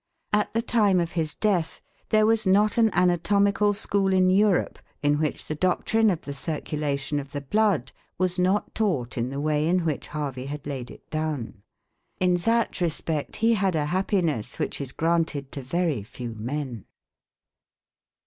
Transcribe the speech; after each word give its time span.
At 0.33 0.51
the 0.53 0.63
time 0.63 0.99
of 0.99 1.11
his 1.11 1.35
death, 1.35 1.79
there 2.09 2.25
was 2.25 2.47
not 2.47 2.79
an 2.79 2.89
anatomical 2.91 3.71
school 3.71 4.11
in 4.13 4.31
Europe 4.31 4.79
in 5.03 5.19
which 5.19 5.45
the 5.45 5.53
doctrine 5.53 6.09
of 6.09 6.21
the 6.21 6.33
circulation 6.33 7.19
of 7.19 7.33
the 7.33 7.41
blood 7.41 7.91
was 8.17 8.39
not 8.39 8.73
taught 8.73 9.15
in 9.15 9.29
the 9.29 9.39
way 9.39 9.67
in 9.67 9.85
which 9.85 10.07
Harvey 10.07 10.45
had 10.47 10.65
laid 10.65 10.89
it 10.89 11.07
down. 11.11 11.61
In 12.19 12.37
that 12.37 12.81
respect 12.81 13.35
he 13.45 13.53
had 13.53 13.75
a 13.75 13.85
happiness 13.93 14.57
which 14.57 14.81
is 14.81 14.91
granted 14.91 15.51
to 15.51 15.61
very 15.61 16.01
few 16.01 16.33
men. 16.33 16.85